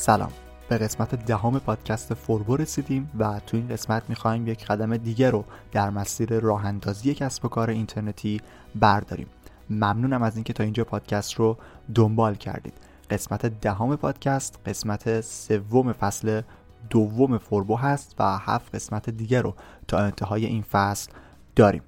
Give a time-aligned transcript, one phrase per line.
[0.00, 0.32] سلام.
[0.68, 5.44] به قسمت دهم پادکست فوربو رسیدیم و تو این قسمت می‌خوایم یک قدم دیگه رو
[5.72, 8.40] در مسیر راه اندازی کسب و کار اینترنتی
[8.74, 9.26] برداریم.
[9.70, 11.56] ممنونم از اینکه تا اینجا پادکست رو
[11.94, 12.72] دنبال کردید.
[13.10, 16.42] قسمت دهم پادکست قسمت سوم فصل
[16.90, 19.54] دوم فوربو هست و هفت قسمت دیگه رو
[19.88, 21.10] تا انتهای این فصل
[21.56, 21.82] داریم.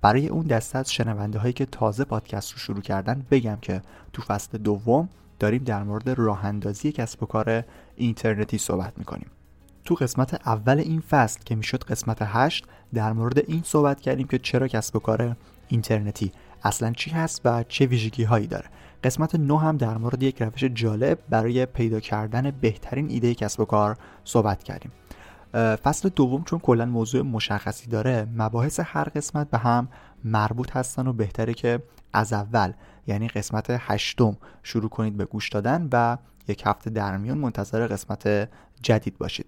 [0.00, 3.82] برای اون دسته از شنونده هایی که تازه پادکست رو شروع کردن بگم که
[4.12, 5.08] تو فصل دوم
[5.40, 7.64] داریم در مورد راه اندازی کسب و کار
[7.96, 9.30] اینترنتی صحبت می‌کنیم.
[9.84, 14.38] تو قسمت اول این فصل که می‌شد قسمت هشت در مورد این صحبت کردیم که
[14.38, 15.36] چرا کسب و کار
[15.68, 16.32] اینترنتی
[16.64, 18.66] اصلا چی هست و چه ویژگی هایی داره.
[19.04, 23.64] قسمت نو هم در مورد یک روش جالب برای پیدا کردن بهترین ایده کسب و
[23.64, 24.92] کار صحبت کردیم.
[25.54, 29.88] فصل دوم چون کلا موضوع مشخصی داره مباحث هر قسمت به هم
[30.24, 32.72] مربوط هستن و بهتره که از اول
[33.10, 38.48] یعنی قسمت هشتم شروع کنید به گوش دادن و یک هفته در میون منتظر قسمت
[38.82, 39.46] جدید باشید.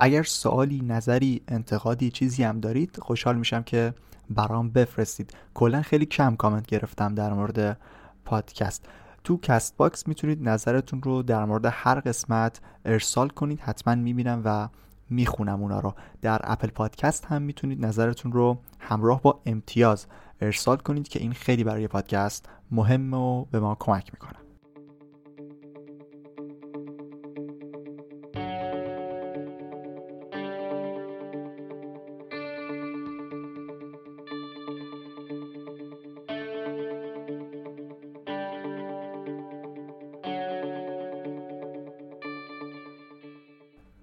[0.00, 3.94] اگر سوالی نظری انتقادی چیزی هم دارید خوشحال میشم که
[4.30, 5.34] برام بفرستید.
[5.54, 7.78] کلا خیلی کم کامنت گرفتم در مورد
[8.24, 8.88] پادکست.
[9.24, 14.68] تو Castbox می‌تونید نظرتون رو در مورد هر قسمت ارسال کنید حتما می‌بینم و
[15.10, 15.94] می‌خونم اونا رو.
[16.22, 20.06] در اپل پادکست هم می‌تونید نظرتون رو همراه با امتیاز
[20.40, 24.36] ارسال کنید که این خیلی برای پادکست مهمه و به ما کمک می‌کنه.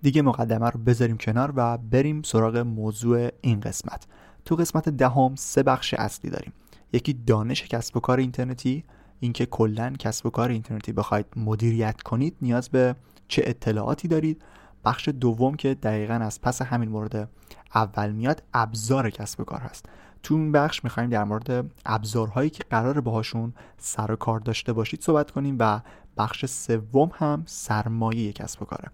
[0.01, 4.07] دیگه مقدمه رو بذاریم کنار و بریم سراغ موضوع این قسمت.
[4.45, 6.53] تو قسمت دهم سه بخش اصلی داریم.
[6.93, 8.83] یکی دانش کسب و کار اینترنتی
[9.19, 12.95] اینکه کلا کسب و کار اینترنتی بخواید مدیریت کنید نیاز به
[13.27, 14.41] چه اطلاعاتی دارید.
[14.85, 17.29] بخش دوم که دقیقا از پس همین مورد
[17.75, 19.85] اول میاد ابزار کسب و کار هست.
[20.23, 25.01] تو این بخش می‌خوایم در مورد ابزارهایی که قرار باهاشون سر و کار داشته باشید
[25.01, 25.79] صحبت کنیم و
[26.17, 28.91] بخش سوم هم سرمایه کسب و کاره.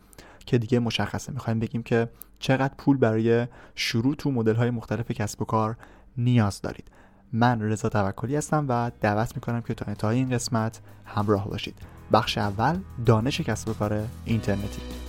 [0.50, 1.34] که دیگه مشخصه.
[1.34, 2.10] می‌خوایم بگیم که
[2.40, 5.78] چقدر پول برای شروع تو مدل های مختلف کسب و کار
[6.18, 6.92] نیاز دارید.
[7.34, 11.78] من رضا توکلی هستم و دعوت می‌کنم که تا انتهای این قسمت همراه باشید.
[12.12, 15.08] بخش اول دانش کسب و کار اینترنتی.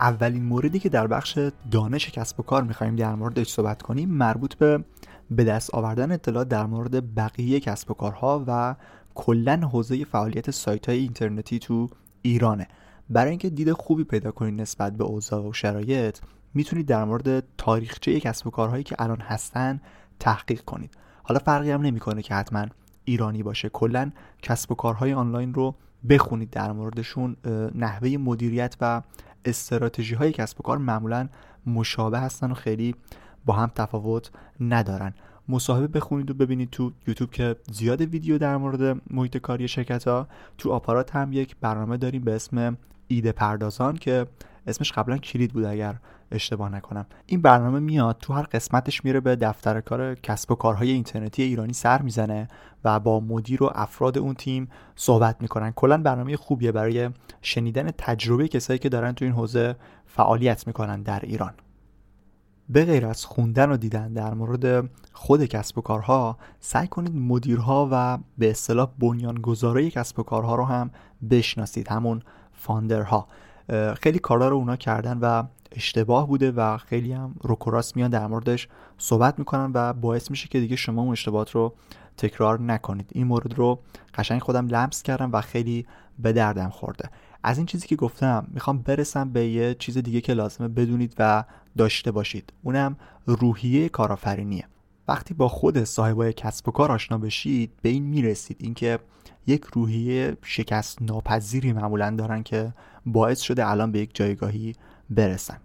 [0.00, 1.38] اولین موردی که در بخش
[1.70, 4.84] دانش کسب و کار می‌خوایم در موردش صحبت کنیم مربوط به
[5.30, 8.74] به دست آوردن اطلاعات در مورد بقیه کسب و کارها و
[9.14, 11.88] کلا حوزه فعالیت سایت های اینترنتی تو
[12.22, 12.68] ایرانه.
[13.10, 16.18] برای اینکه دید خوبی پیدا کنید نسبت به اوضاع و شرایط
[16.54, 19.80] می‌تونید در مورد تاریخچه کسب و کارهایی که الان هستن
[20.20, 20.90] تحقیق کنید.
[21.22, 22.66] حالا فرقی هم نمی‌کنه که حتما
[23.04, 23.68] ایرانی باشه.
[23.68, 24.10] کلا
[24.42, 25.74] کسب و کارهای آنلاین رو
[26.08, 27.36] بخونید در موردشون
[27.74, 29.02] نحوه مدیریت و
[29.46, 31.28] استراتژی های کسب و کار معمولا
[31.66, 32.94] مشابه هستن و خیلی
[33.46, 35.14] با هم تفاوت ندارن.
[35.48, 40.28] مصاحبه بخونید و ببینید تو یوتیوب که زیاد ویدیو در مورد محیط کاری شرکت ها
[40.58, 42.76] تو آپارات هم یک برنامه داریم به اسم
[43.08, 44.26] ایده پردازان که
[44.66, 45.96] اسمش قبلا کلید بود اگر
[46.30, 47.06] اشتباه نکنم.
[47.26, 51.72] این برنامه میاد تو هر قسمتش میره به دفتر کار کسب و کارهای اینترنتی ایرانی
[51.72, 52.48] سر می‌زنه
[52.84, 55.72] و با مدیر و افراد اون تیم صحبت می‌کنن.
[55.72, 57.10] کلا برنامه خوبیه برای
[57.42, 59.76] شنیدن تجربه کسایی که دارن تو این حوزه
[60.06, 61.54] فعالیت می‌کنن در ایران.
[62.68, 67.88] به غیر از خوندن و دیدن در مورد خود کسب و کارها سعی کنید مدیرها
[67.92, 70.90] و به اصطلاح بنیانگذارای کسب و کارها رو هم
[71.30, 72.22] بشناسید همون
[72.52, 73.28] فاندرها.
[74.00, 75.42] خیلی کارا رو اونا کردن و
[75.72, 78.68] اشتباه بوده و خیلی هم روکوراس میان در موردش
[78.98, 81.74] صحبت می‌کنن و باعث میشه که دیگه شما اون اشتباهات رو
[82.16, 83.10] تکرار نکنید.
[83.12, 83.78] این مورد رو
[84.14, 85.86] قشنگ خودم لمس کردم و خیلی
[86.18, 87.10] به دردم خورده.
[87.42, 91.44] از این چیزی که گفتم می‌خوام برسم به یه چیز دیگه که لازمه بدونید و
[91.76, 92.52] داشته باشید.
[92.62, 92.96] اونم
[93.26, 94.64] روحیه کارآفرینیه.
[95.08, 98.98] وقتی با خود صاحبای کسب و کار آشنا بشید به این می‌رسید اینکه
[99.46, 102.72] یک روحیه شکست ناپذیری معمولا دارن که
[103.06, 104.74] باعث شده الان به یک جایگاهی
[105.10, 105.58] برسن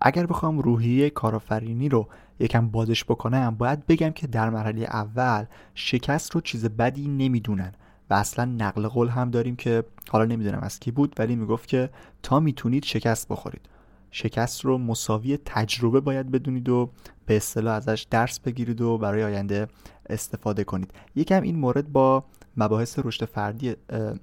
[0.00, 5.44] اگر بخوام روحیه کارآفرینی رو یکم بازش بکنم باید بگم که در مرحله اول
[5.74, 7.72] شکست رو چیز بدی نمی‌دونن
[8.10, 11.90] و اصلا نقل قول هم داریم که حالا نمی‌دونم از کی بود ولی می‌گفت که
[12.22, 13.68] تا می‌تونید شکست بخورید.
[14.10, 16.90] شکست رو مساوی تجربه باید بدونید و
[17.26, 19.68] به اصطلاح ازش درس بگیرید و برای آینده
[20.08, 20.90] استفاده کنید.
[21.16, 22.24] یکم این مورد با
[22.56, 23.76] مباحث رشد فردی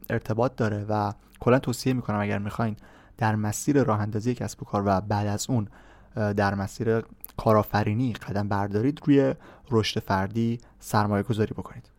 [0.09, 2.75] ارتباط داره و کلا توصیه می‌کنم اگر می‌خواین
[3.17, 5.67] در مسیر راه اندازی کسب و کار و بعد از اون
[6.15, 7.03] در مسیر
[7.37, 9.33] کارآفرینی قدم بردارید روی
[9.71, 11.89] رشد فردی سرمایه گذاری بکنید.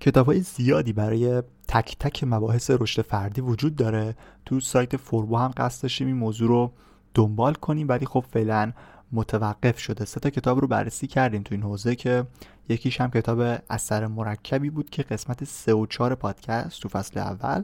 [0.00, 4.16] کتاب های زیادی برای تک تک مباحث رشد فردی وجود داره.
[4.46, 6.72] تو سایت فوربو هم قصد داشتیم این موضوع رو
[7.14, 8.72] دنبال کنیم ولی خب فعلا
[9.12, 10.04] متوقف شده.
[10.04, 12.26] سه تا کتاب رو بررسی کردیم تو این حوزه که
[12.68, 17.62] یکیش هم کتاب اثر مرکبی بود که قسمت سه و چهار پادکست تو فصل اول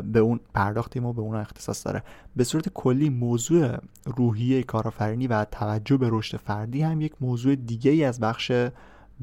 [0.00, 2.02] به اون پرداختیم و به اون اختصاص داره.
[2.36, 7.90] به صورت کلی موضوع روحیه کارآفرینی و توجه به رشد فردی هم یک موضوع دیگه
[7.90, 8.52] ای از بخش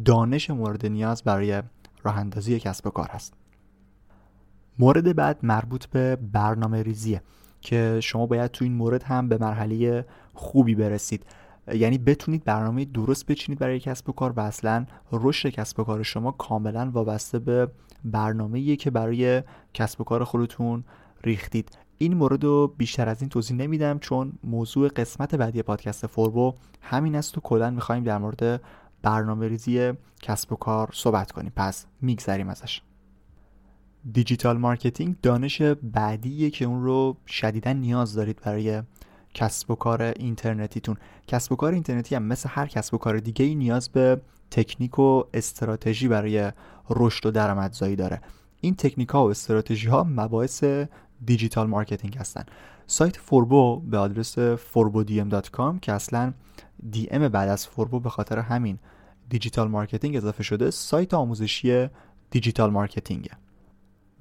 [0.05, 1.63] دانش مورد نیاز برای
[2.03, 3.33] راه اندازی کسب و کار هست.
[4.79, 7.21] مورد بعد مربوط به برنامه ریزیه
[7.62, 11.25] که شما باید تو این مورد هم به مرحله خوبی برسید.
[11.73, 16.03] یعنی بتونید برنامه درست بچینید برای کسب و کار و اصلا رشد کسب و کار
[16.03, 17.71] شما کاملا وابسته به
[18.05, 20.83] برنامه که برای کسب و کار خودتون
[21.23, 21.77] ریختید.
[21.97, 27.15] این مورد رو بیشتر از این توضیح نمیدم چون موضوع قسمت بعدی پادکست فوربو همین
[27.15, 28.61] است و کلا می‌خوایم در مورد
[29.01, 31.51] برنامه ریزی کسب و کار صحبت کنیم.
[31.55, 32.81] پس میگذریم ازش.
[34.11, 38.83] digital marketing دانش بعدیه که اون رو شدیدا نیاز دارید برای
[39.33, 40.97] کسب و کار اینترنتیتون.
[41.27, 44.21] کسب و کار اینترنتی هم مثل هر کسب و کار دیگه ای نیاز به
[44.51, 46.51] تکنیک و استراتژی برای
[46.89, 48.21] رشد و درآمدزایی داره.
[48.61, 50.63] این تکنیک ها و استراتژی ها مباحث
[51.25, 52.43] digital marketing هستن.
[52.88, 56.33] سایت فوربو به آدرس forbodm.com که اصلا
[57.11, 58.79] dm بعد از فوربو به خاطر همین
[59.29, 61.88] digital marketing اضافه شده سایت آموزشی
[62.31, 63.31] digital marketing ه.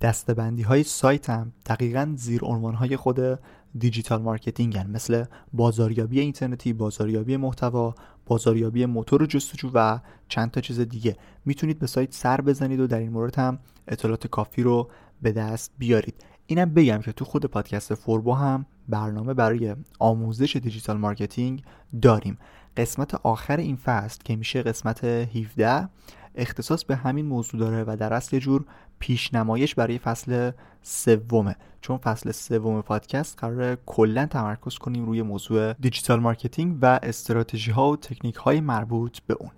[0.01, 3.39] دسته‌بندی های سایت هم دقیقا زیر عنوان های خود
[3.79, 4.91] digital marketing هن.
[4.91, 7.95] مثل بازاریابی اینترنتی، بازاریابی محتوا،
[8.27, 9.99] بازاریابی موتور جستجو و
[10.29, 13.59] چند تا چیز دیگه می‌تونید به سایت سر بزنید و در این مورد هم
[13.89, 14.91] اطلاعات کافی رو
[15.23, 16.15] به دست بیارید
[16.47, 21.63] اینم بگم که تو خود پادکست فوربو هم برنامه برای آموزش digital marketing
[22.03, 22.39] داریم
[22.77, 25.89] قسمت آخر این فصل که میشه قسمت 17
[26.35, 28.65] اختصاص به همین موضوع داره و در اصل جور
[29.01, 30.51] پیشنمایش برای فصل
[30.83, 31.57] سومه.
[31.81, 37.91] چون فصل سوم پادکست قرار کلا تمرکز کنیم روی موضوع digital marketing و استراتژی ها
[37.91, 39.51] و تکنیک های مربوط به اون.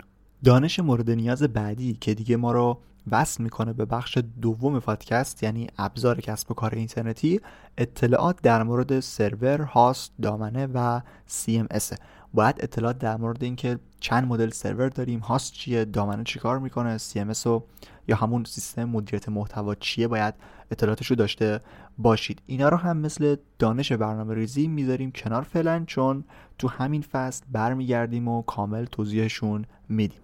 [0.44, 2.78] دانش مورد نیاز بعدی که دیگه ما رو
[3.10, 7.40] وصل می‌کنه به بخش دوم پادکست یعنی ابزار کسب و کار اینترنتی
[7.78, 11.96] اطلاعات در مورد سرور، هاست، دامنه و CMS
[12.34, 17.46] باید اطلاعات در مورد اینکه چند مدل سرور داریم هاست چیه دامنه چیکار می‌کنه CMS
[17.46, 17.62] و
[18.08, 20.34] یا همون سیستم مدیریت محتوا چیه باید
[20.70, 21.60] اطلاعاتش رو داشته
[21.98, 22.42] باشید.
[22.46, 26.24] اینا رو هم مثل دانش برنامه ریزی می‌ذاریم کنار فعلا چون
[26.58, 30.20] تو همین فصل برمیگردیم و کامل توضیحشون میدیم.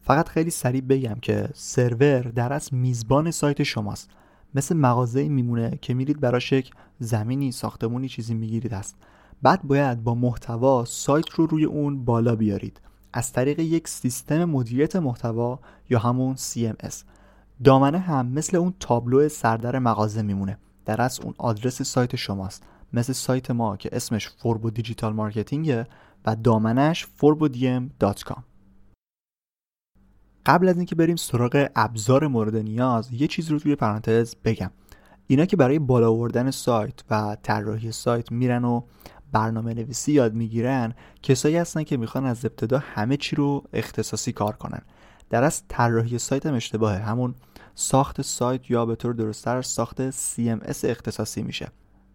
[0.00, 4.10] فقط خیلی سریع بگم که سرور در از میزبان سایت شماست.
[4.54, 8.96] مثل مغازه میمونه که میرید براش یک زمینی ساختمونی چیزی می‌گیرید است
[9.42, 12.80] بعد باید با محتوا سایت رو روی اون بالا بیارید.
[13.12, 15.58] از طریق یک سیستم مدیریت محتوا
[15.90, 16.94] یا همون CMS
[17.64, 20.58] دامنه هم مثل اون تابلو سردر مغازه میمونه.
[20.84, 22.62] در اصل اون آدرس سایت شماست.
[22.92, 25.86] مثل سایت ما که اسمش فوربو digital marketing ه
[26.26, 28.42] و دامنش forbodm.com
[30.46, 34.70] قبل از اینکه بریم سراغ ابزار مورد نیاز یه چیز رو توی پرانتز بگم.
[35.26, 38.82] اینا که برای بالا آوردن سایت و طراحی سایت میرن و
[39.32, 44.56] برنامه نویسی یاد می‌گیرن کسایی هستن که می‌خوان از ابتدا همه چی رو اختصاصی کار
[44.56, 44.82] کنن.
[45.30, 46.98] در از طراحی سایت هم اشتباهه.
[46.98, 47.34] همون
[47.74, 51.68] ساخت سایت یا به طور درستتر ساخت CMS اختصاصی میشه.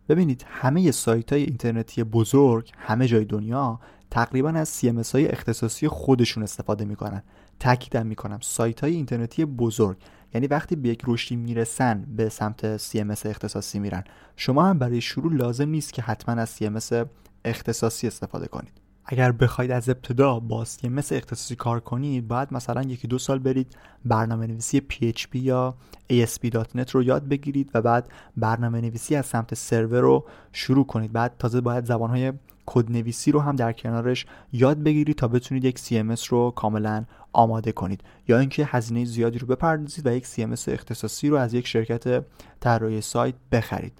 [0.09, 3.79] ببینید همه سایت های اینترنتی بزرگ همه جای دنیا
[4.11, 7.23] تقریبا از CMS های اختصاصی خودشون استفاده می‌کنن.
[7.59, 9.97] تاکیدم می‌کنم سایت های اینترنتی بزرگ
[10.33, 14.03] یعنی وقتی به یک رشدی می‌رسن به سمت CMS اختصاصی میرن.
[14.35, 17.05] شما هم برای شروع لازم نیست که حتما از CMS
[17.45, 18.83] اختصاصی استفاده کنید.
[19.05, 23.75] اگر بخواید از ابتدا با CMS اختصاصی کار کنید باید مثلا یکی دو سال برید
[24.05, 25.75] برنامه نویسی PHP یا
[26.11, 31.11] ASP.NET رو یاد بگیرید و بعد برنامه نویسی از سمت سرور رو شروع کنید.
[31.11, 32.33] بعد تازه باید زبانهای
[32.65, 38.01] کدنویسی رو هم در کنارش یاد بگیرید تا بتونید یک CMS رو کاملا آماده کنید.
[38.27, 42.25] یا اینکه هزینه زیادی رو بپردازید و یک CMS اختصاصی رو از یک شرکت
[42.59, 43.93] طراحی سایت بخرید.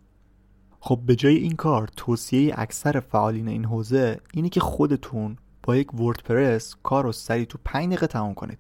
[0.80, 5.94] خب به جای این کار توصیه اکثر فعالین این حوزه اینه که خودتون با یک
[5.94, 8.58] وردپرس کار رو سریع تو 5 دقیقه تمام کنید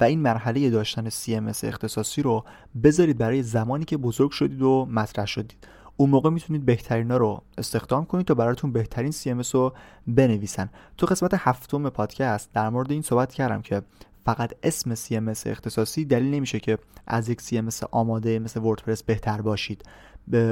[0.00, 2.44] و این مرحله داشتن CMS اختصاصی رو
[2.82, 5.66] بذارید برای زمانی که بزرگ شدید و مطرح شدید.
[5.96, 9.72] اون موقع می‌تونید بهترینا رو استخدام کنید تا براتون بهترین CMS رو
[10.06, 10.70] بنویسن.
[10.96, 13.82] تو قسمت هفتم پادکست در مورد این صحبت کردم که
[14.24, 19.84] فقط اسم CMS اختصاصی دلیل نمیشه که از یک CMS آماده مثل وردپرس بهتر باشید.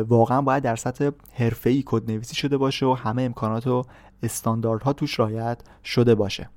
[0.08, 3.84] واقعا باید در سطح حرفه‌ای کد نویسی شده باشه و همه امکانات و
[4.22, 6.48] استانداردها توش رعایت شده باشه.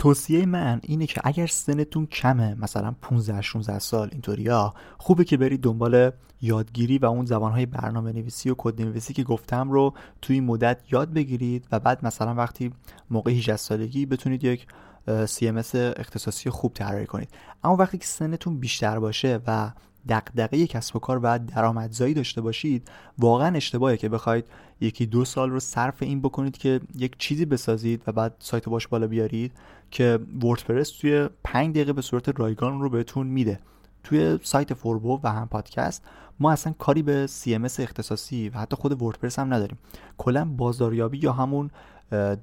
[0.00, 5.60] توصیه من اینه که اگر سنتون کمه مثلا 15 16 سال اینطوریا خوبه که برید
[5.60, 6.10] دنبال
[6.42, 10.78] یادگیری و اون زبانهای برنامه نویسی و کد نویسی که گفتم رو توی این مدت
[10.92, 12.72] یاد بگیرید و بعد مثلا وقتی
[13.10, 14.66] موقع 18 سالگی بتونید یک
[15.08, 17.28] CMS اختصاصی خوب طراحی کنید.
[17.64, 19.70] اما وقتی که سنتون بیشتر باشه و
[20.08, 22.88] دغدغه کسب و کار و درآمدزایی داشته باشید
[23.18, 24.44] واقعا اشتباهه که بخواید
[24.80, 28.88] یکی دو سال رو صرف این بکنید که یک چیزی بسازید و بعد سایت باش
[28.88, 29.52] بالا بیارید
[29.90, 33.60] که وردپرس توی 5 دقیقه به صورت رایگان رو بهتون میده.
[34.04, 36.02] توی سایت فوربو و هم پادکست
[36.40, 39.78] ما اصلا کاری به CMS اختصاصی و حتی خود وردپرس هم نداریم.
[40.18, 41.70] کلا بازاریابی یا همون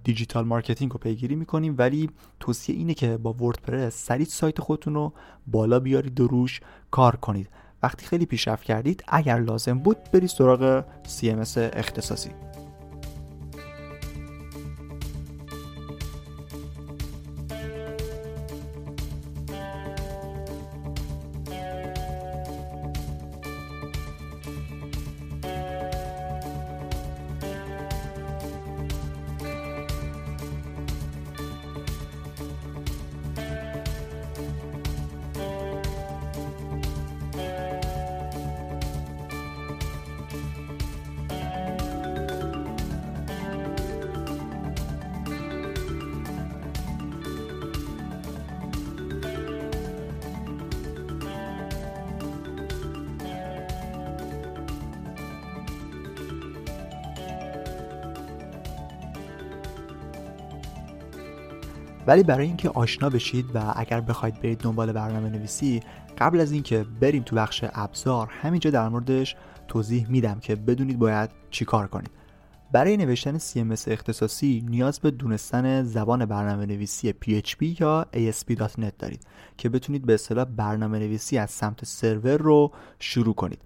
[0.03, 1.75] digital marketing رو پیگیری می‌کنیم.
[1.77, 2.09] ولی
[2.39, 5.13] توصیه اینه که با WordPress سریع سایت خودتون رو
[5.47, 7.49] بالا بیارید و روش کار کنید.
[7.83, 12.29] وقتی خیلی پیشرفت کردید اگر لازم بود برید سراغ CMS اختصاصی.
[62.07, 65.79] ولی برای اینکه آشنا بشید و اگر بخواید برید دنبال برنامه نویسی
[66.17, 69.35] قبل از اینکه بریم تو بخش ابزار همینجا در موردش
[69.67, 72.09] توضیح میدم که بدونید باید چیکار کنید.
[72.71, 79.21] برای نوشتن CMS اختصاصی نیاز به دونستن زبان برنامه نویسی PHP یا ASP.NET دارید
[79.57, 83.59] که بتونید به اصطلاح برنامه نویسی از سمت سرور رو شروع کنید.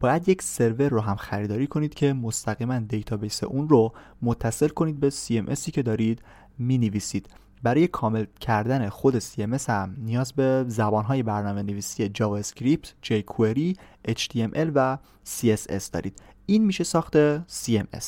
[0.00, 5.10] باید یک سرور رو هم خریداری کنید که مستقیما database اون رو متصل کنید به
[5.10, 6.22] CMS ی که دارید
[6.58, 7.28] می نویسید.
[7.62, 13.76] برای کامل کردن خود CMS هم نیاز به زبانهای برنامه نویسی JavaScript، jQuery،
[14.08, 16.22] HTML و CSS دارید.
[16.46, 18.04] این میشه ساخت CMS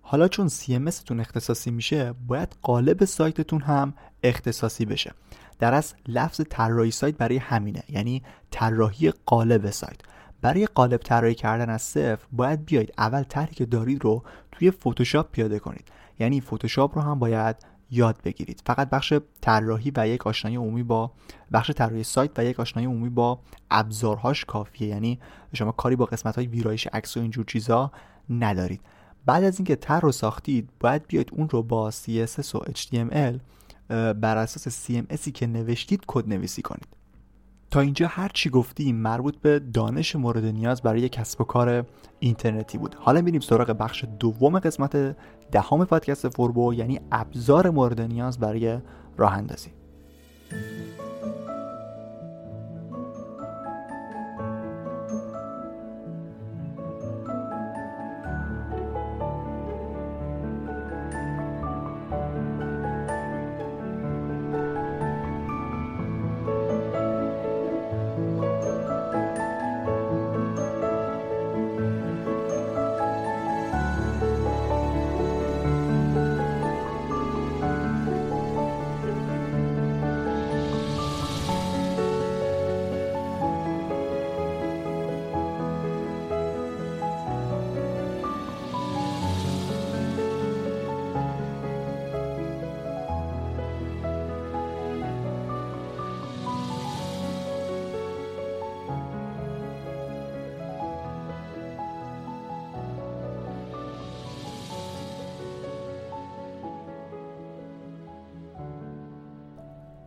[0.00, 5.12] حالا چون CMS تون اختصاصی میشه باید قالب سایتتون هم اختصاصی بشه.
[5.58, 10.00] در اصل لفظ طراحی سایت برای همینه یعنی طراحی قالب سایت.
[10.40, 15.30] برای قالب طراحی کردن از صفر باید بیاید اول طرحی که دارید رو توی فتوشاپ
[15.32, 15.88] پیاده کنید.
[16.18, 17.56] یعنی فتوشاپ رو هم باید
[17.92, 18.62] یاد بگیرید.
[18.66, 21.12] فقط بخش طراحی و یک آشنایی عمومی با
[21.52, 23.38] بخش طراحی سایت و یک آشنایی عمومی با
[23.70, 24.88] ابزارهاش کافیه.
[24.88, 25.20] یعنی
[25.54, 27.92] شما کاری با قسمت های ویرایش عکس و اینجور چیزا
[28.30, 28.80] ندارید.
[29.26, 33.38] بعد از اینکه طرح رو ساختید باید بیاید اون رو با CSS و HTML
[33.88, 37.01] بر اساس CMSی که نوشتید کد نویسی کنید.
[37.72, 41.86] تا اینجا هر چی گفتیم مربوط به دانش مورد نیاز برای کسب و کار
[42.20, 42.94] اینترنتی بود.
[42.94, 45.16] حالا میریم سراغ بخش دوم قسمت
[45.52, 48.78] دهم پادکست فوربو یعنی ابزار مورد نیاز برای
[49.16, 49.70] راه اندازی.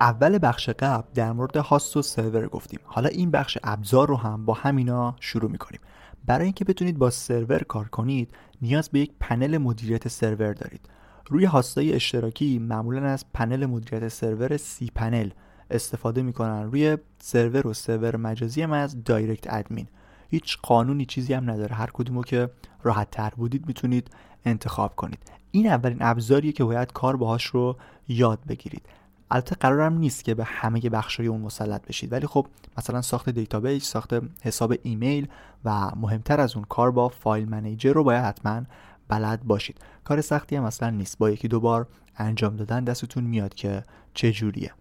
[0.06, 2.80] اول بخش قبل در مورد هاست و سرور گفتیم.
[2.84, 5.82] حالا این بخش ابزار رو هم با همینا شروع می‌کنیم.
[6.26, 8.30] برای اینکه بتونید با سرور کار کنید
[8.62, 10.90] نیاز به یک پنل مدیریت سرور دارید.
[11.30, 15.30] روی هاستای اشتراکی معمولا از پنل مدیریت سرور سی پنل
[15.72, 16.64] استفاده می‌کنن.
[16.64, 19.88] روی سرور و سرور مجازی هم از دایرکت ادمین.
[20.30, 21.76] هیچ قانونی چیزی هم نداره.
[21.76, 22.50] هر کدومو که
[22.84, 24.10] راحت تر بودید می‌تونید
[24.46, 25.20] انتخاب کنید.
[25.52, 28.86] این اولین ابزاریه که باید کار باهاش رو یاد بگیرید.
[29.32, 33.84] البته قرارم نیست که به همه بخشای اون مسلط بشید ولی خب مثلا ساخت database
[33.84, 35.28] ساخت حساب ایمیل
[35.66, 38.62] و مهمتر از اون کار با file manager رو باید حتما
[39.08, 43.54] بلد باشید کار سختی هم اصلا نیست با یکی دو بار انجام دادن دستتون میاد
[43.54, 43.84] که
[44.14, 44.74] چه جوریه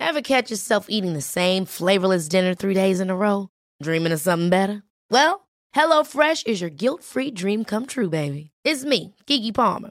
[0.00, 3.48] Ever catch yourself eating the same flavorless dinner three days in a row?
[3.82, 4.82] Dreaming of something better?
[5.10, 5.34] Well,
[5.76, 8.44] HelloFresh is your guilt-free dream come true, baby.
[8.64, 9.90] It's me, Kiki Palmer.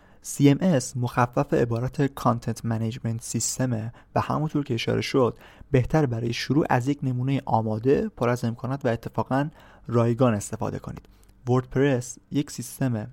[0.25, 5.37] CMS مخفف عبارت content management system ه و همونطور که اشاره شد
[5.71, 9.49] بهتر برای شروع از یک نمونه آماده پر از امکانات و اتفاقا
[9.87, 11.07] رایگان استفاده کنید.
[11.47, 13.07] WordPress یک سیستم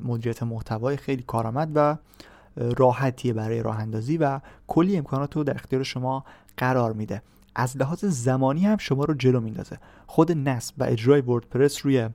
[0.00, 1.96] مدیریت محتوای خیلی کارآمد و
[2.56, 6.24] راحتیه برای راه اندازی و کلی امکانات رو در اختیار شما
[6.56, 7.22] قرار میده.
[7.54, 9.78] از لحاظ زمانی هم شما رو جلو میندازه.
[10.06, 12.08] خود نصب و اجرای وردپرس روی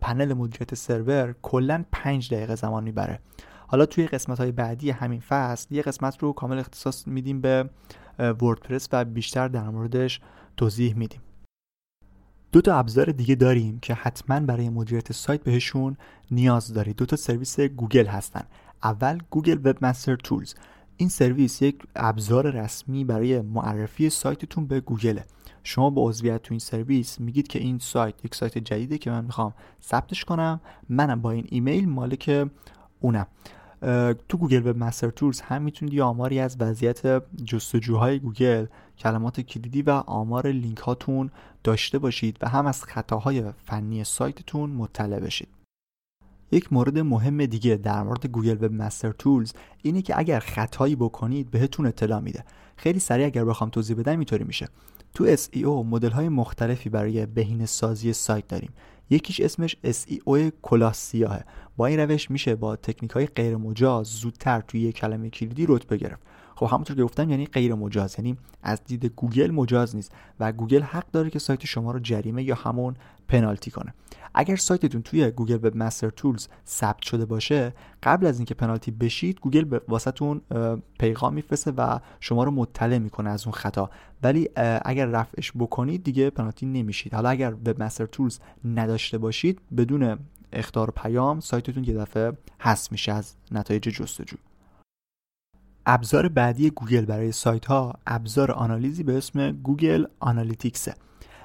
[0.00, 3.20] پنل مدیریت سرور کلا 5 دقیقه زمان می‌بره.
[3.66, 7.70] حالا توی قسمت های بعدی همین فصل یه قسمت رو کامل اختصاص میدیم به
[8.18, 10.20] وردپرس و بیشتر در موردش
[10.56, 11.20] توضیح میدیم.
[12.52, 15.96] دو تا ابزار دیگه داریم که حتما برای مدیریت سایت بهشون
[16.30, 16.96] نیاز دارید.
[16.96, 18.44] دو تا سرویس گوگل هستن.
[18.82, 20.54] اول Google Webmaster Tools.
[20.96, 25.24] این سرویس یک ابزار رسمی برای معرفی سایتتون به گوگله.
[25.62, 29.24] شما با عضویت تو این سرویس میگید که این سایت یک سایت جدیده که من
[29.24, 30.60] می‌خوام ثبتش کنم.
[30.88, 32.48] منم با این ایمیل مالک
[33.00, 33.26] اونم.
[34.28, 38.66] تو Google Webmaster Tools هم می‌تونید یه آماری از وضعیت جستجوهای گوگل
[38.98, 41.30] کلمات کلیدی و آمار لینک هاتون
[41.64, 45.48] داشته باشید و هم از خطاهای فنی سایتتون مطلع بشید.
[46.54, 51.86] یک مورد مهم دیگه در مورد Google Webmaster Tools اینه که اگر خطایی بکنید بهتون
[51.86, 52.44] اطلاع میده.
[52.76, 54.68] خیلی سریع اگر بخوام توضیح بدم اینطوری میشه.
[55.14, 58.70] تو SEO مدل های مختلفی برای بهینه سازی سایت داریم.
[59.10, 61.44] یکیش اسمش SEO کلاه سیاهه.
[61.76, 65.96] با این روش میشه با تکنیک های غیر مجاز زودتر توی یک کلمه کلیدی رتبه
[65.96, 66.22] گرفت.
[66.56, 70.82] خب همونطور که گفتم یعنی غیر مجاز یعنی از دید گوگل مجاز نیست و گوگل
[70.82, 72.94] حق داره که سایت شما رو جریمه یا همون
[73.28, 73.94] پنالتی کنه.
[74.34, 79.64] اگر سایتتون توی Google Webmaster Tools ثبت شده باشه قبل از اینکه پنالتی بشید گوگل
[79.64, 80.40] به واسه‌تون
[80.98, 83.90] پیغام میفرسته و شما رو مطلع می‌کنه از اون خطا.
[84.22, 84.48] ولی
[84.84, 87.14] اگر رفعش بکنید دیگه پنالتی نمیشید.
[87.14, 90.18] حالا اگر Webmaster Tools نداشته باشید بدون
[90.52, 94.36] اخطار پیام سایتتون یه دفعه حذف میشه از نتایج جستجو.
[95.86, 100.94] ابزار بعدی گوگل برای سایت ها ابزار آنالیزی به اسم Google Analytics ه.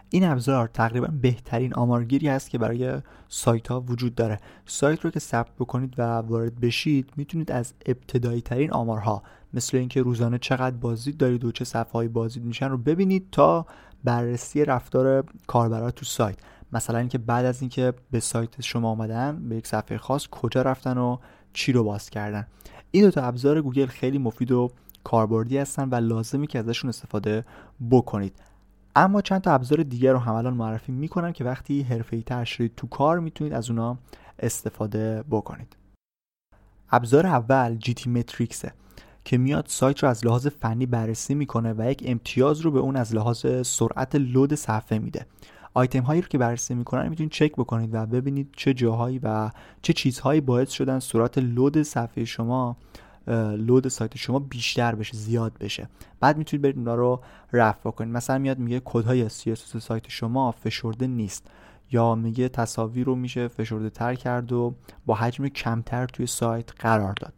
[0.09, 4.39] این ابزار تقریبا بهترین آمارگیری است که برای سایت ها وجود داره.
[4.65, 9.23] سایت رو که ثبت بکنید و وارد بشید می‌تونید از ابتدایی ترین آمارها
[9.53, 13.65] مثل اینکه روزانه چقدر بازدید دارید و چه صفحه های بازدید میشن رو ببینید تا
[14.03, 16.37] بررسی رفتار کاربرا تو سایت.
[16.73, 20.97] مثلا اینکه بعد از اینکه به سایت شما آمدن به یک صفحه خاص کجا رفتن
[20.97, 21.17] و
[21.53, 22.47] چی رو باز کردن.
[22.91, 24.71] این دو تا ابزار گوگل خیلی مفید و
[25.03, 27.45] کاربردی هستن و لازمی که ازشون استفاده
[27.91, 28.33] بکنید.
[28.95, 32.75] اما چند تا ابزار دیگر رو هم الان معرفی می‌کنم که وقتی حرفه‌ای تر شدید
[32.77, 33.97] تو کار می‌تونید از اونا
[34.39, 35.75] استفاده بکنید.
[36.91, 38.73] ابزار اول جی تی متریکسه
[39.25, 42.95] که میاد سایت رو از لحاظ فنی بررسی می‌کنه و یک امتیاز رو به اون
[42.95, 45.25] از لحاظ سرعت لود صفحه میده.
[45.73, 49.51] آیتم هایی رو که بررسی می‌کنن می‌تونید چک بکنید و ببینید چه جاهایی و
[49.81, 52.77] چه چیزهایی باعث شدن سرعت لود صفحه شما
[53.57, 55.89] لود سایت شما بیشتر بشه زیاد بشه.
[56.19, 57.21] بعد می‌تونید برید اونا رو
[57.53, 61.47] رفع کنید مثلا میاد میگه کدهای CSS سایت شما فشرده نیست
[61.91, 67.13] یا میگه تصاویر رو میشه فشرده تر کرد و با حجم کمتر توی سایت قرار
[67.13, 67.33] داد.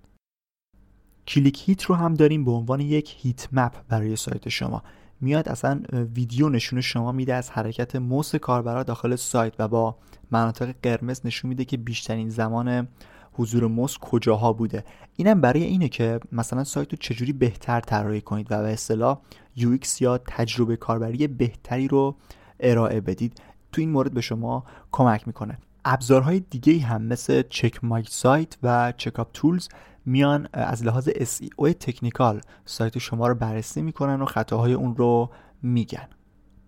[1.28, 4.84] کلیک هیت رو هم داریم به عنوان یک هیت مپ برای سایت شما.
[5.22, 5.82] میاد اصلا
[6.16, 9.96] ویدیو نشون شما میده از حرکت موس کاربرا داخل سایت و با
[10.32, 12.88] مناطق قرمز نشون میده که بیشترین زمان
[13.34, 14.84] حضور موس کجاها بوده.
[15.16, 19.20] اینم برای اینه که مثلا سایت رو چجوری بهتر طراحی کنید و به اصطلاح
[19.58, 22.16] UX یا تجربه کاربری بهتری رو
[22.60, 23.42] ارائه بدید.
[23.72, 25.58] تو این مورد به شما کمک می‌کنه.
[25.86, 29.68] ابزارهای دیگه هم مثل چک مای سایت و چک اپ تولز
[30.06, 35.30] میان از لحاظ SEO تکنیکال سایت شما رو بررسی می‌کنن و خطاهای اون رو
[35.62, 36.08] میگن.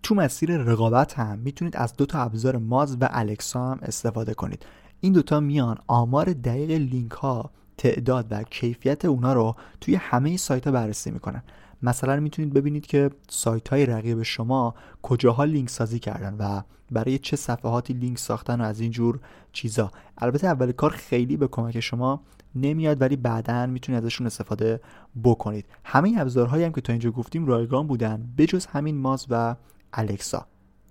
[0.02, 4.66] تو مسیر رقابت هم می‌تونید از دو تا ابزار ماز و الکسا هم استفاده کنید.
[5.00, 10.66] این دوتا میان آمار دقیق لینک ها تعداد و کیفیت اونا رو توی همه سایت
[10.66, 11.42] ها بررسی می‌کنن.
[11.82, 17.36] مثلا می‌تونید ببینید که سایت های رقیب شما کجاها لینک سازی کردن و برای چه
[17.36, 19.20] صفحاتی لینک ساختن و از اینجور
[19.52, 19.90] چیزا.
[20.18, 22.22] البته اول کار خیلی به کمک شما
[22.54, 24.80] نمیاد ولی بعدا می‌تونید ازشون استفاده
[25.24, 25.64] بکنید.
[25.84, 29.56] همه ابزارهایی هم که تا اینجا گفتیم رایگان بودن بجز همین ماز و
[29.92, 30.46] الکسا.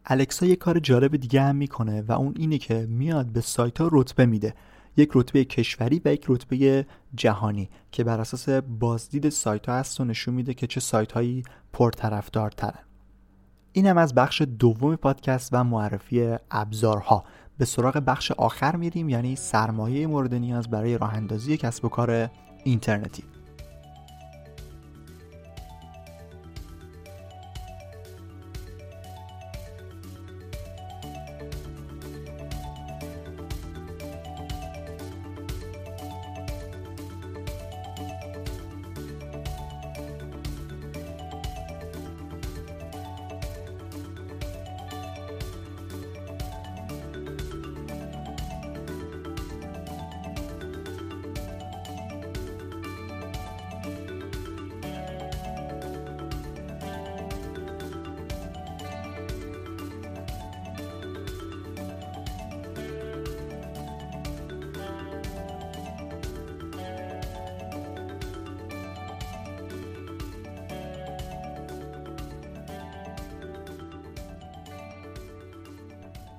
[0.06, 3.90] الکسا یه کار جالب دیگه هم می‌کنه و اون اینه که میاد به سایت ها
[3.92, 4.54] رتبه میده.
[4.98, 10.06] یک رتبه کشوری و یک رتبه جهانی که بر اساس بازدید سایت ها هست و
[10.06, 12.80] نشون میده که چه سایت هایی پرطرفدارترن.
[13.72, 17.24] این هم از بخش دوم پادکست و معرفی ابزارها.
[17.58, 22.30] به سراغ بخش آخر میریم یعنی سرمایه مورد نیاز برای راه اندازی کسب و کار
[22.64, 23.24] اینترنتی.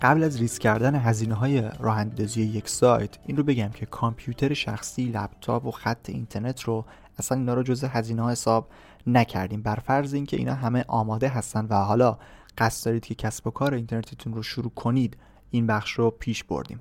[0.04, 5.04] قبل از ریسک کردن هزینه های راه یک سایت این رو بگم که کامپیوتر شخصی
[5.04, 6.84] لپتاپ و خط اینترنت رو
[7.18, 8.68] اصلا اینا رو جز هزینه ها حساب
[9.06, 9.62] نکردیم.
[9.62, 12.18] بر فرض اینکه اینا همه آماده هستن و حالا
[12.58, 15.16] قصد دارید که کسب و کار اینترنتتون رو شروع کنید
[15.50, 16.80] این بخش رو پیش بردیم.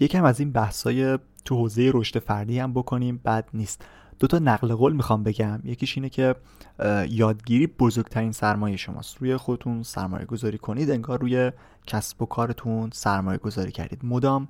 [0.00, 3.84] یکم از این بحثای تو حوزه رشد فردی هم بکنیم بد نیست.
[4.18, 5.60] دو تا نقل قول می‌خوام بگم.
[5.64, 6.34] یکیش اینه که
[7.08, 9.16] یادگیری بزرگترین سرمایه شماست.
[9.16, 11.52] روی خودتون سرمایه گذاری کنید انگار روی
[11.86, 14.00] کسب و کارتون سرمایه گذاری کردید.
[14.04, 14.48] مدام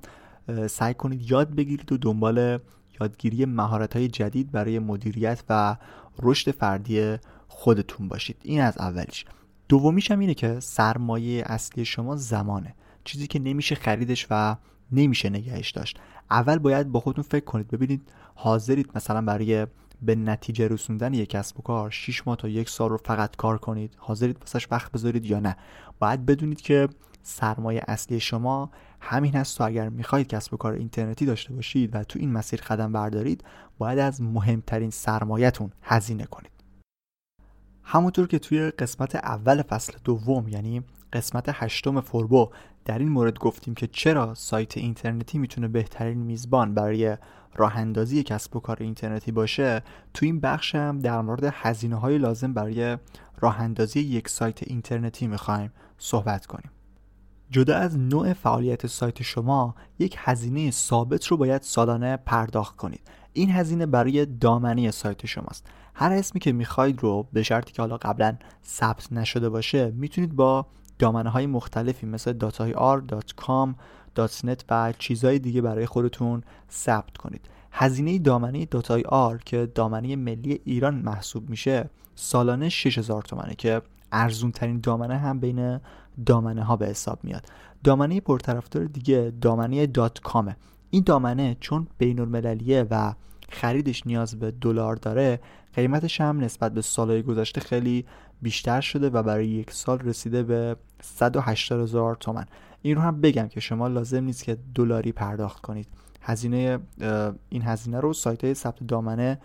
[0.69, 2.59] سعی کنید یاد بگیرید و دنبال
[3.01, 5.77] یادگیری مهارت های جدید برای مدیریت و
[6.19, 8.37] رشد فردی خودتون باشید.
[8.43, 9.25] این از اولیش
[9.69, 12.75] دومیش هم اینه که سرمایه اصلی شما زمانه.
[13.03, 14.55] چیزی که نمیشه خریدش و
[14.91, 15.99] نمیشه نگهش داشت.
[16.31, 17.67] اول باید با خودتون فکر کنید.
[17.67, 19.67] ببینید حاضرید مثلا برای
[20.01, 23.57] به نتیجه رسوندن یک کسب و کار 6 ماه تا یک سال رو فقط کار
[23.57, 23.95] کنید.
[23.97, 25.57] حاضرید واسش وقت بذارید یا نه.
[25.99, 26.87] باید بدونید که
[27.23, 28.71] سرمایه اصلی شما
[29.01, 32.61] همین هست و اگر می‌خواهید کسب و کار اینترنتی داشته باشید و تو این مسیر
[32.61, 33.43] قدم بردارید
[33.77, 36.51] باید از مهمترین سرمایهتون هزینه کنید.
[37.83, 42.49] همونطور که توی قسمت اول فصل دوم یعنی قسمت هشتم فوربو
[42.87, 47.17] در این مورد گفتیم که چرا سایت اینترنتی می‌تونه بهترین میزبان برای
[47.55, 52.17] راه اندازی کسب و کار اینترنتی باشه؟ تو این بخش هم در مورد هزینه های
[52.17, 52.97] لازم برای
[53.39, 56.71] راه اندازی یک سایت اینترنتی می‌خوایم صحبت کنیم.
[57.49, 63.01] جدا از نوع فعالیت سایت شما یک هزینه ثابت رو باید سالانه پرداخت کنید.
[63.33, 65.67] این هزینه برای دامنه سایت شماست.
[65.93, 70.65] هر اسمی که می‌خواید رو به شرطی که حالا قبلا ثبت نشده باشه می‌تونید با
[70.99, 73.75] دامنه های مختلفی مثل datayr.com
[74.25, 77.49] .net و چیزهای دیگه برای خودتون ثبت کنید.
[77.71, 78.67] هزینه دامنه
[79.05, 83.81] آر که دامنه ملی ایران محسوب میشه سالانه 6000 تومنه که
[84.11, 85.79] ارزون ترین دامنه هم بین
[86.25, 87.45] دامنه ها به حساب میاد.
[87.83, 90.55] دامنه پرطرفدار دیگه دامنه دات کامه.
[90.89, 93.13] این دامنه چون بین المللیه و
[93.49, 95.39] خریدش نیاز به دلار داره
[95.73, 98.05] قیمتش هم نسبت به سالهای گذشته خیلی
[98.41, 102.45] بیشتر شده و برای یک سال رسیده به 180 هزار تومن.
[102.81, 105.87] این رو هم بگم که شما لازم نیست که دلاری پرداخت کنید.
[106.21, 106.79] هزینه
[107.49, 109.39] این هزینه رو سایت های ثبت دامنه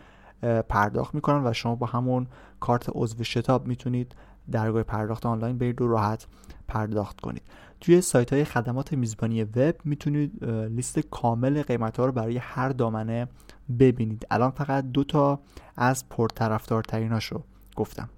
[0.69, 2.27] پرداخت می‌کنن و شما با همون
[2.61, 4.15] کارت عضو شتاب می‌تونید
[4.51, 6.27] درگاه پرداخت آنلاین برید و راحت
[6.69, 7.43] پرداخت کنید.
[7.81, 13.29] توی سایت های خدمات میزبانی وب می‌تونید لیست کامل قیمت ها رو برای هر دامنه
[13.79, 14.27] ببینید.
[14.31, 15.41] الان فقط دو تا
[15.77, 17.43] از پرطرفدارتریناشو
[17.77, 18.09] گفتم.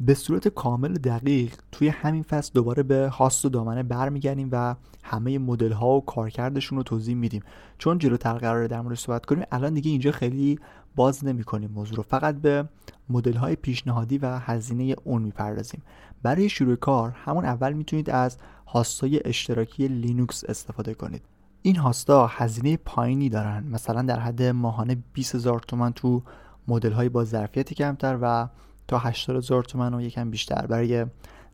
[0.00, 5.38] به صورت کامل دقیق توی همین فصل دوباره به هاست و دامنه برمیگردیم و همه
[5.38, 7.42] مدل ها و کارکردشون رو توضیح میدیم.
[7.78, 10.58] چون جلوتر قراره در مورد صحبت کنیم الان دیگه اینجا خیلی
[10.96, 12.02] باز نمی کنیم موضوع رو.
[12.02, 12.68] فقط به
[13.10, 15.82] مدل های پیشنهادی و هزینه اون می‌پردازیم.
[16.22, 21.22] برای شروع کار همون اول می‌تونید از هاستای اشتراکی لینوکس استفاده کنید.
[21.62, 23.64] این هاستا هزینه پایینی دارن.
[23.70, 26.22] مثلا در حد ماهانه 20 هزار تومن تو
[26.68, 28.48] مدل های با ظرفیت کمتر و
[28.88, 31.06] تا 80 هزار تومن و یکم بیشتر برای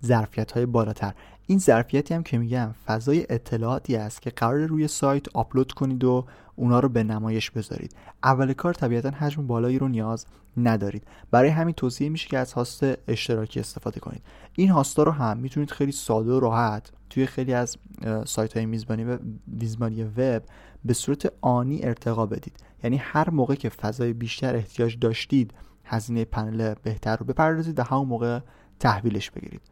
[0.04, 1.14] ظرفیت های بالاتر.
[1.46, 6.26] این ظرفیتی هم که میگم فضای اطلاعاتی است که قرار روی سایت آپلود کنید و
[6.56, 7.94] اونا رو به نمایش بذارید.
[8.22, 11.02] اول کار طبیعتا حجم بالایی رو نیاز ندارید.
[11.30, 14.22] برای همین توصیه میشه که از هاست اشتراکی استفاده کنید.
[14.56, 17.76] این هاستا رو هم می‌تونید خیلی ساده و راحت توی خیلی از
[18.24, 20.42] سایت های میزبانی میزبانی وب
[20.84, 22.56] به صورت آنی ارتقا بدید.
[22.84, 28.08] یعنی هر موقع که فضای بیشتر احتیاج داشتید هزینه پنل بهتر رو بپردازید و همون
[28.08, 28.40] موقع
[28.80, 29.62] تحویلش بگیرید.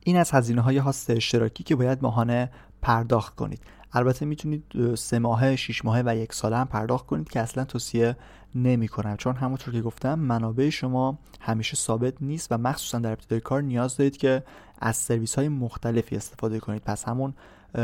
[0.00, 2.50] این از هزینه های هاست اشتراکی که باید ماهانه
[2.82, 3.60] پرداخت کنید.
[3.92, 8.16] البته می‌تونید سه ماهه، شیش ماهه و یک ساله هم پرداخت کنید که اصلا توصیه
[8.54, 13.40] نمی کنم چون همونطور که گفتم منابع شما همیشه ثابت نیست و مخصوصا در ابتدای
[13.40, 14.42] کار نیاز دارید که
[14.78, 16.82] از سرویس های مختلفی استفاده کنید.
[16.82, 17.34] پس همون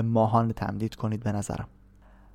[0.05, 1.69] ماهانه تمدید کنید به نظرم.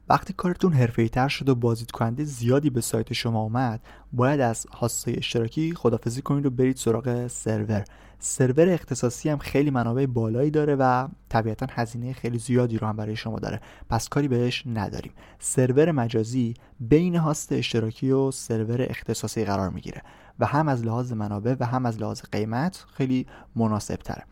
[0.10, 3.82] وقتی کارتون حرفه‌ای‌تر شد و بازدید کننده زیادی به سایت شما اومد
[4.14, 7.84] باید از هاستای اشتراکی خدافزی کنید و برید سراغ سرور.
[8.20, 13.16] سرور اختصاصی هم خیلی منابع بالایی داره و طبیعتا هزینه خیلی زیادی رو هم برای
[13.16, 13.62] شما داره.
[13.90, 15.12] پس کاری بهش نداریم.
[15.40, 20.02] سرور مجازی بین هاست اشتراکی و سرور اختصاصی قرار می‌گیره
[20.40, 24.24] و هم از لحاظ منابع و هم از لحاظ قیمت خیلی مناسب تره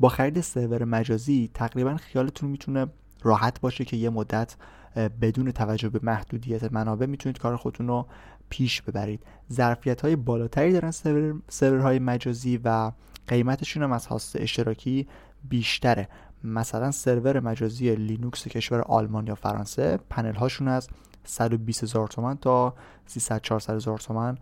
[0.00, 2.86] با خرید سرور مجازی تقریبا خیالتون می‌تونه
[3.22, 4.56] راحت باشه که یه مدت
[4.96, 8.06] بدون توجه به محدودیت منابع می‌تونید کار خودتون رو
[8.48, 9.22] پیش ببرید.
[9.52, 12.92] ظرفیت های بالاتری دارن سرور سرورهای مجازی و
[13.26, 15.06] قیمتشون هم از هاست اشتراکی
[15.48, 16.08] بیشتره.
[16.44, 20.88] مثلا سرور مجازی لینوکس کشور آلمان یا فرانسه پنل هاشون از
[21.24, 22.74] 120 هزار تومن تا
[23.06, 24.38] 300 400 هزار تومن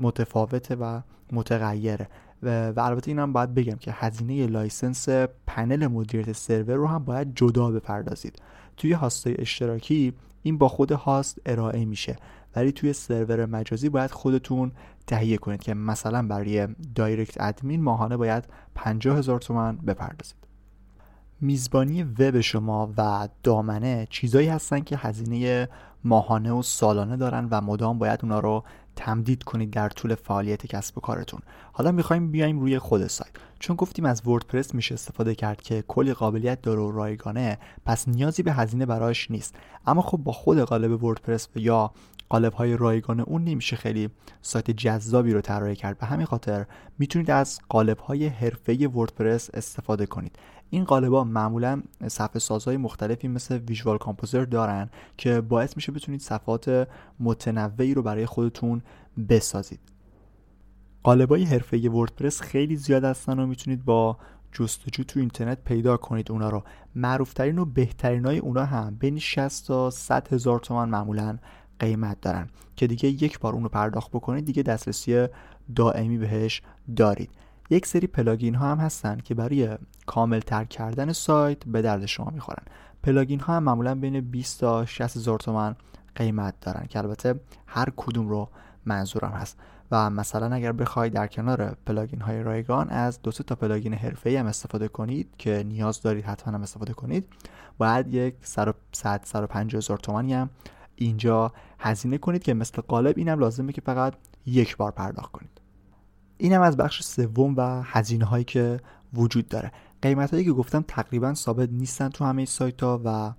[0.00, 1.00] متفاوته و
[1.32, 2.08] متغیره.
[2.42, 5.08] و, و البته اینم باید بگم که هزینه license
[5.46, 8.42] پنل مدیریت سرور رو هم باید جدا بپردازید.
[8.80, 10.12] توی هاستای اشتراکی
[10.42, 12.16] این با خود هاست ارائه میشه.
[12.56, 14.72] ولی توی سرور مجازی باید خودتون
[15.06, 20.36] تهیه کنید که مثلا برای دایرکت ادمین ماهانه باید 50 هزار تومن بپردازید.
[21.40, 25.68] میزبانی وب شما و دامنه چیزایی هستن که هزینه
[26.04, 28.64] ماهانه و سالانه دارن و مدام باید اونا رو
[29.00, 31.40] تمدید کنید در طول فعالیت کسب و کارتون.
[31.72, 33.32] حالا می‌خوایم بیایم روی خود سایت.
[33.58, 38.42] چون گفتیم از وردپرس میشه استفاده کرد که کلی قابلیت داره و رایگانه پس نیازی
[38.42, 39.54] به هزینه براش نیست.
[39.86, 41.92] اما خب با خود قالب وردپرس یا
[42.28, 44.08] قالب های رایگان اون نمیشه خیلی
[44.42, 45.98] سایت جذابی رو طراحی کرد.
[45.98, 46.66] به همین خاطر
[46.98, 50.38] می‌تونید از قالب های حرفه وردپرس استفاده کنید.
[50.70, 56.88] این قالبا معمولا صفحه سازهای مختلفی مثل ویژوال کامپوزر دارن که باعث میشه بتونید صفحات
[57.20, 58.82] متنوعی رو برای خودتون
[59.28, 59.80] بسازید.
[61.02, 64.16] قالبای حرفه وردپرس خیلی زیاد هستن و می‌تونید با
[64.52, 66.62] جستجو تو اینترنت پیدا کنید اونا رو.
[66.94, 71.38] معروفترین و بهترین های اونا هم بین 60 تا 100 هزار تومن معمولا
[71.78, 75.26] قیمت دارن که دیگه یک بار اون رو پرداخت بکنید دیگه دسترسی
[75.76, 76.62] دائمی بهش
[76.96, 77.30] دارید.
[77.70, 82.30] یک سری پلاگین ها هم هستن که برای کامل تر کردن سایت به درد شما
[82.30, 82.64] می‌خورن.
[83.02, 85.76] plugin ها هم معمولا بین 20 تا 60 هزار تومن
[86.14, 88.48] قیمت دارن که البته هر کدوم رو
[88.84, 89.58] منظورم هست.
[89.90, 94.46] و مثلا اگر بخواید در کنار plugin های رایگان از دو تا plugin حرفه‌ای هم
[94.46, 97.28] استفاده کنید که نیاز دارید حتما هم استفاده کنید
[97.78, 98.74] باید یک 100
[99.24, 100.50] 150 هزار تومانی هم
[100.96, 104.14] اینجا هزینه کنید که مثل قالب اینم لازمه که فقط
[104.46, 105.59] یک بار پرداخت کنید.
[106.40, 108.80] اینم از بخش سوم و هزینه هایی که
[109.14, 109.72] وجود داره.
[110.02, 113.32] قیمت هایی که گفتم تقریبا ثابت نیستن تو همه سایت ها و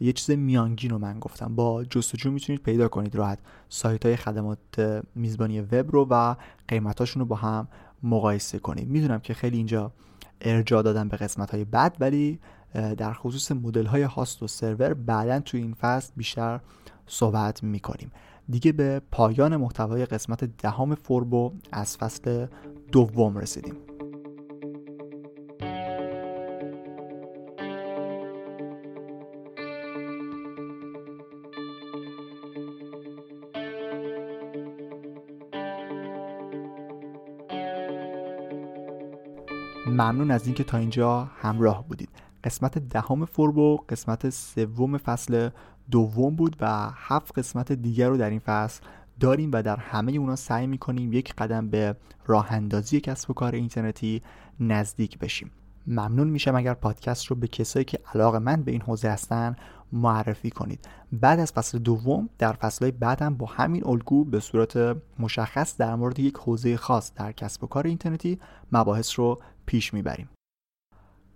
[0.00, 1.54] یه چیز میانگین رو من گفتم.
[1.54, 4.58] با جستجو می‌تونید پیدا کنید راحت سایت های خدمات
[5.14, 6.34] میزبانی وب رو و
[6.68, 7.68] قیمتاشون رو با هم
[8.02, 8.88] مقایسه کنید.
[8.88, 9.92] می‌دونم که خیلی اینجا
[10.40, 12.40] ارجاع دادم به قسمت های بد ولی
[12.74, 16.60] در خصوص مدل های هاست و سرور بعدا تو این فصل بیشتر
[17.06, 18.12] صحبت می‌کنیم.
[18.50, 22.46] دیگه به پایان محتوای قسمت دهم فوربو از فصل
[22.92, 23.74] دوم رسیدیم.
[39.86, 42.08] ممنون از اینکه تا اینجا همراه بودید.
[42.44, 45.50] قسمت دهم فوربو قسمت سوم فصل
[45.90, 48.82] دوم بود و هفت قسمت دیگر رو در این فصل
[49.20, 53.54] داریم و در همه اونا سعی می‌کنیم یک قدم به راه اندازی کسب و کار
[53.54, 54.22] اینترنتی
[54.60, 55.50] نزدیک بشیم.
[55.86, 59.56] ممنون میشم اگر پادکست رو به کسایی که علاقه من به این حوزه هستن
[59.92, 60.88] معرفی کنید.
[61.12, 66.18] بعد از فصل دوم در فصلهای بعدم با همین الگو به صورت مشخص در مورد
[66.18, 68.38] یک حوزه خاص در کسب و کار اینترنتی
[68.72, 70.28] مباحث رو پیش می‌بریم.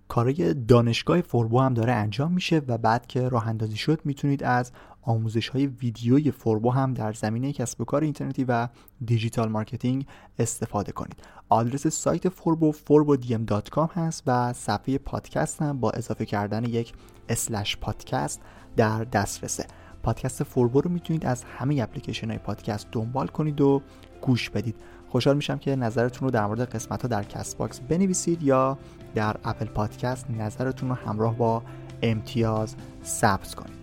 [0.09, 4.72] کارای دانشگاه فوربو هم داره انجام میشه و بعد که راه اندازی شد می‌تونید از
[5.02, 8.68] آموزش های ویدیوی فوربو هم در زمینه کسب و کار اینترنتی و
[9.05, 10.07] digital marketing
[10.38, 11.16] استفاده کنید.
[11.48, 16.92] آدرس سایت فوربو forbodm.com هست و صفحه پادکست هم با اضافه کردن یک
[17.28, 18.40] slash پادکست
[18.76, 19.66] در دسترسه.
[20.02, 23.82] پادکست فوربو رو می‌تونید از همه اپلیکیشن های پادکست دنبال کنید و
[24.20, 24.76] گوش بدید.
[25.15, 28.79] خوشحال میشم که نظرتون رو در مورد قسمت ها در Castbox بنویسید یا
[29.15, 31.62] در Apple Podcasts نظرتون رو همراه با
[32.03, 33.77] امتیاز ثبت کنید.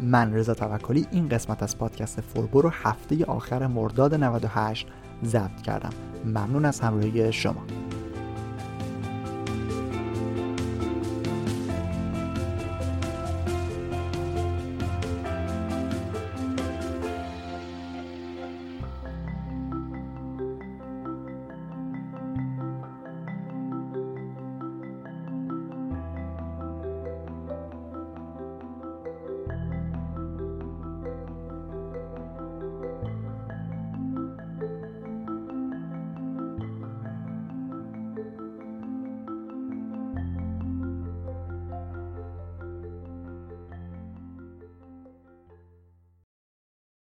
[0.00, 4.86] من رضا توکلی این قسمت از پادکست فوربو رو هفته آخر مرداد 98
[5.24, 5.92] ضبط کردم.
[6.24, 7.62] ممنون از همراهی شما.